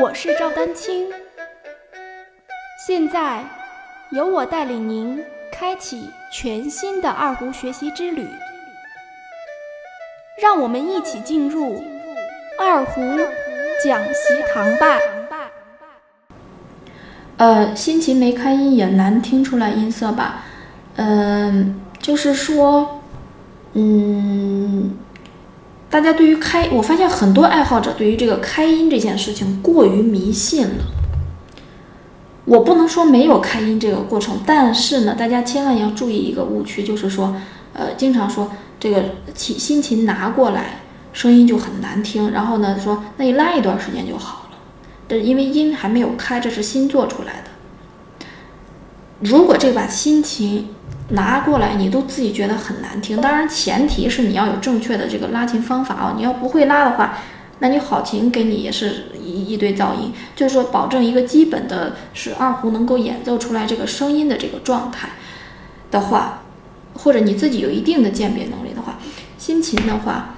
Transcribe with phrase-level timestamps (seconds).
[0.00, 1.06] 我是赵丹青，
[2.86, 3.44] 现在
[4.10, 8.26] 由我带领您开启全新的二胡学习之旅，
[10.42, 11.82] 让我们一起进入
[12.58, 13.00] 二胡
[13.84, 14.98] 讲习堂吧。
[17.36, 20.44] 呃，新琴没开音也难听出来音色吧？
[20.96, 23.00] 嗯，就是说，
[23.74, 24.96] 嗯，
[25.94, 30.84] 大家对于开，我发现很多爱好者对于这个开音这件事情过于迷信了。
[32.46, 37.36] 我不能说没有开音这个过程，但是呢，大家千万要注意一个误区，就是说，
[37.74, 39.04] 呃，经常说这个
[39.36, 40.80] 琴新琴拿过来
[41.12, 44.58] 声音就很难听，然后呢说那你拉一段时间就好了。
[45.06, 48.24] 但是因为音还没有开，这是新做出来的。
[49.20, 50.70] 如果这把新琴
[51.10, 56.14] 拿过来，你都自己觉得很难听，当然前提是你要有正确的这个拉琴方法啊。
[56.16, 57.18] 你要不会拉的话，
[57.58, 60.12] 那你好琴给你也是一一堆噪音。
[60.34, 65.10] 就是说，保证一个基本的是二胡能够演奏出来这个声音的这个状态
[65.90, 66.42] 的话，
[66.94, 68.98] 或者你自己有一定的鉴别能力的话，
[69.36, 70.36] 新琴的话，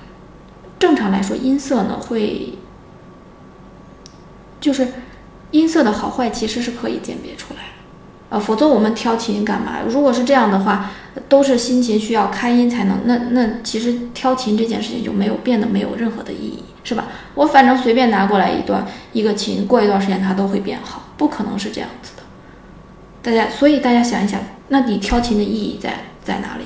[0.78, 2.54] 正常来说音色呢会。
[4.58, 4.88] 就是
[5.52, 7.60] 音色的好坏其实是可以鉴别出来，
[8.28, 9.78] 啊，否则我们挑琴干嘛？
[9.88, 10.90] 如果是这样的话，
[11.28, 17.06] 都是新琴需要开音才能，那那其实挑琴这件事情就没有变得没有任何的意义，是吧？
[17.34, 22.22] 我反正随便拿过来一段一个琴，过一段时间它都会变好，不可能是这样子的。
[23.22, 26.64] 大家，所以大家想一想，那你挑琴的意义在在哪里？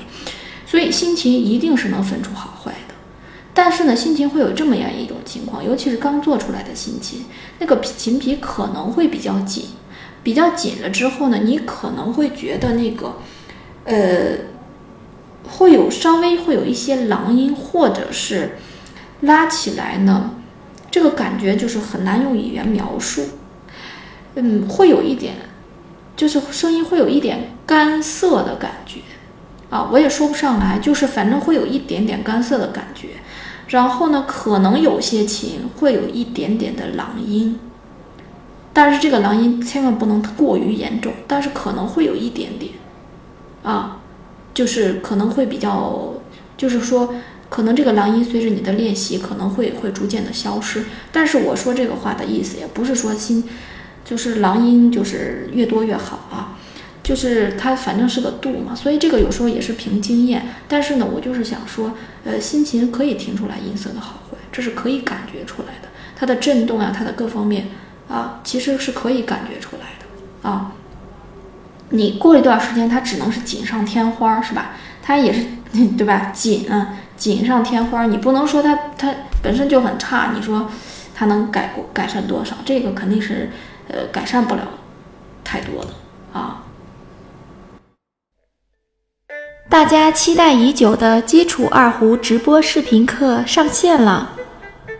[0.65, 2.95] 所以新琴一定是能分出好坏的。
[3.53, 7.25] 但是呢，新琴会有这么样一种情况，尤其是刚做出来的新琴，
[7.59, 9.65] 那个琴皮可能会比较紧，
[10.23, 13.17] 比较紧了之后呢，你可能会觉得那个，
[13.85, 14.37] 呃，
[15.43, 18.57] 会有稍微会有一些狼音，或者是
[19.21, 20.31] 拉起来呢，
[20.89, 23.23] 这个感觉就是很难用语言描述，
[24.35, 25.35] 嗯，会有一点，
[26.15, 28.99] 就是声音会有一点干涩的感觉，
[29.69, 33.07] 啊，我也说不上来，就是反正会有一点点干涩的感觉。
[33.69, 37.57] 然后呢，可能有些琴会有一点点的狼音，
[38.73, 42.73] 但是这个狼音千万不能过于严重，但是可能会有一点点，
[43.63, 44.01] 啊，
[44.53, 46.13] 就是可能会比较，
[46.55, 47.13] 就是说，
[47.49, 50.85] 可能这个狼音随着你的练习可能会会逐渐的消失。
[51.11, 53.43] 但是我说这个话的意思也不是说心，
[54.05, 56.57] 就是狼音就是越多越好啊。
[57.03, 60.45] 就是它反正是个度嘛，所以这个有时候也是凭经验。
[60.67, 61.93] 但是呢，我就是想说，
[62.23, 65.89] 呃，心琴可以听出来音色的好坏，这是可以感觉出来的。
[66.15, 67.69] 它的震动啊，它的各方面
[68.11, 70.73] 啊，其实是可以感觉出来的啊。
[71.89, 74.71] 你过一段时间，它只能是锦上添花，是吧？
[75.01, 75.45] 它也是
[75.97, 76.31] 对吧？
[76.33, 80.69] 锦啊，锦上添花，你不能说它它本身就很差，你说
[81.15, 82.55] 它能改改善多少？
[82.65, 83.49] 这个肯定是
[83.87, 84.61] 呃改善不了
[85.43, 85.91] 太多的
[86.33, 86.63] 啊。
[89.69, 94.31] 大家期待已久的基础二胡直播视频课上线了，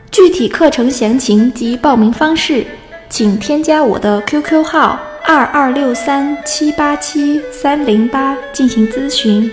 [0.09, 2.65] 具体课程详情及报名方式，
[3.11, 9.51] 请添加我的 QQ 号二二六三七八七三零八进行咨询。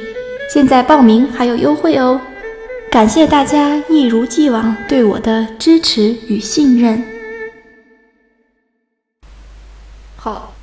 [0.49, 2.21] 现在报名还有优惠哦！
[2.89, 7.05] 感谢大家一如既往对我的支持与信任。
[10.15, 10.55] 好，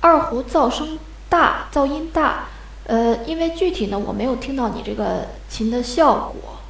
[0.00, 0.96] 二胡噪声
[1.28, 2.44] 大，噪音大。
[2.86, 6.60] 呃，因为具体呢，我没有听到你这个琴的效果，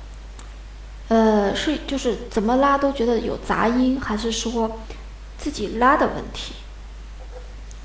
[1.08, 4.78] 呃，是就是怎么拉都觉得有杂音，还是说
[5.38, 6.54] 自己拉的问题？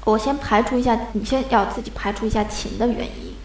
[0.05, 3.35] 我先排除一下，你先要自己排除一下琴的原因。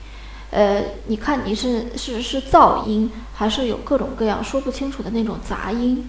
[0.50, 6.08] 呃，你看你是是是噪音，还是有各种各样说不清楚的那种杂音？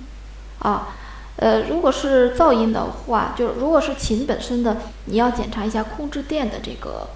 [0.59, 0.95] 啊，
[1.37, 7.07] 呃，如果是噪音的话，就如果是琴本身的，你要检查一下控制垫的这个。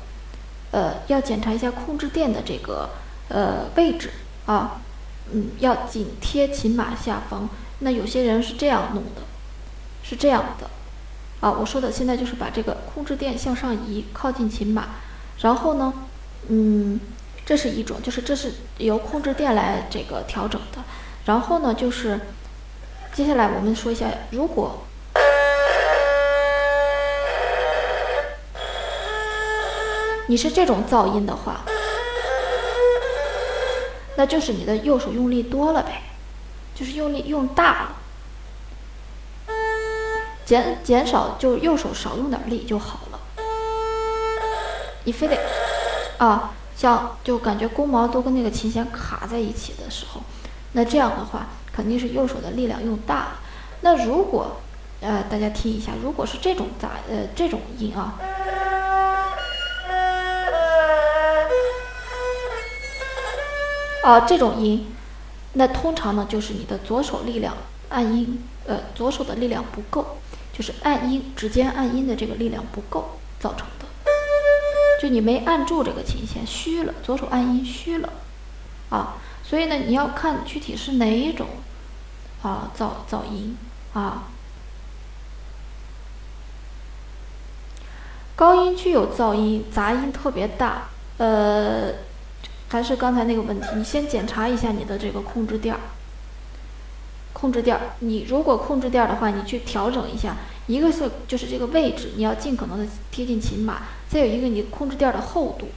[0.71, 2.91] 呃，要检查一下控制垫的这个
[3.29, 4.11] 呃位置
[4.45, 4.81] 啊，
[5.31, 7.49] 嗯，要紧贴琴码下方。
[7.79, 9.21] 那有些人是这样弄的，
[10.09, 10.67] 是这样的
[11.39, 11.51] 啊。
[11.51, 14.87] 我说的现在就是把这个控制垫向上移，靠近琴码。
[15.41, 15.93] 然后呢，
[16.47, 16.99] 嗯，
[17.45, 20.79] 这是一种，就是这是由控制垫来这个调整的。
[21.25, 22.19] 然后呢，就是
[23.13, 24.85] 接下来我们说一下，如果。
[30.27, 31.61] 你是这种噪音的话，
[34.15, 36.03] 那就是你的右手用力多了呗，
[36.75, 37.95] 就是用力用大了，
[40.49, 43.19] 减减少就右手少用点力就好了。
[45.03, 45.37] 你非得
[46.17, 50.21] 啊，像就感觉弓毛都跟那个琴弦卡在一起的时候，
[50.71, 53.39] 那这样的话肯定是右手的力量用大了。
[53.81, 54.59] 那如果
[55.01, 58.17] 呃，大家听一下，如果是这种杂呃这种音啊，
[64.03, 64.91] 啊这种音，
[65.53, 67.55] 那通常呢就是你的左手力量
[67.89, 70.17] 按音，呃左手的力量不够，
[70.51, 73.85] 就是按音指尖按音的这个力量不够造成的，
[75.01, 78.09] 就你没按住这个琴弦，虚了，左手按音虚了，
[78.89, 81.47] 啊，所以呢你要看具体是哪一种
[82.41, 83.57] 啊噪噪音
[83.93, 84.23] 啊。
[88.35, 90.83] 高音区有噪音，杂音特别大。
[91.17, 91.91] 呃，
[92.69, 95.81] 还是刚才那个问题，你先检查一下你的这个控制垫儿。
[97.39, 100.35] 控制垫儿，你如果控制垫儿的话，你去调整一下。
[100.67, 103.83] 一个是就是这个位置，你要尽可能的贴近琴码。
[104.07, 105.67] 再有一个，你控制垫儿的厚度。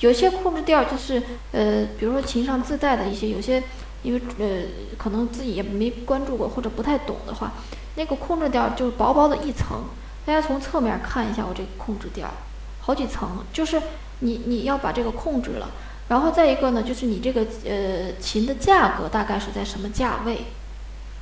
[0.00, 1.22] 有些控制垫儿就是
[1.52, 3.62] 呃，比如说琴上自带的一些，有些
[4.02, 4.64] 因为呃
[4.98, 7.52] 可能自己也没关注过或者不太懂的话，
[7.94, 9.84] 那个控制垫儿就是薄薄的一层。
[10.24, 12.32] 大家从侧面看一下我这个控制垫儿，
[12.80, 13.80] 好几层，就是
[14.20, 15.70] 你你要把这个控制了，
[16.08, 20.46] 然后再一个呢，就是你这个呃琴的价格大概是在什么价位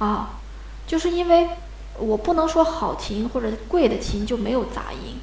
[0.04, 0.30] 啊？
[0.86, 1.48] 就是因为
[1.98, 5.18] 我不能说好琴或者贵的琴就没有杂音，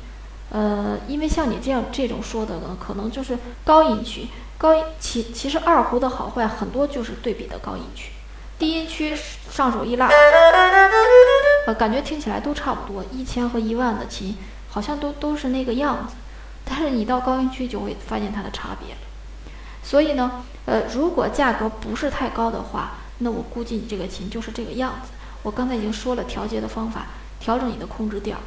[0.49, 8.11] 呃，因为像你这样这种说的呢，可能就是高音区，高音其其实二胡的好坏很多就是对比的高音区。
[8.57, 9.17] 低音区
[9.49, 10.07] 上手一拉，
[11.67, 14.37] 呃，感觉听起来都差不多，一千和一万的琴
[14.69, 16.15] 好像都都是那个样子，
[16.63, 19.01] 但是你到高音区就会发现它的差别了。
[19.83, 25.11] 所以呢，呃，如果价格不是太高的话，那我估计你这个琴就是这个样子。
[25.43, 27.07] 我刚才已经说了调节的方法，
[27.39, 28.37] 调整你的控制调。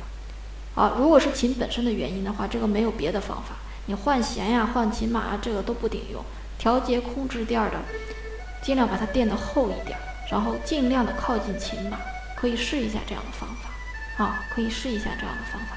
[0.74, 3.56] 啊，如果是琴本身的原因的话，这个没有别的方法，
[3.86, 6.22] 你换弦呀、换琴码啊，这个都不顶用。
[6.58, 7.80] 调节控制调的。
[8.62, 9.98] 尽量把它垫的厚一点，
[10.30, 11.98] 然后尽量的靠近琴码，
[12.34, 15.76] 可以试一下这样的方法，啊，可以试一下这样的方法。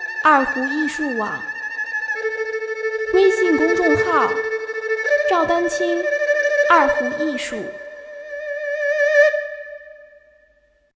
[0.23, 1.41] 二胡艺术网”，
[3.13, 4.31] 微信公众号
[5.29, 6.03] “赵丹青
[6.69, 7.57] 二胡艺术”。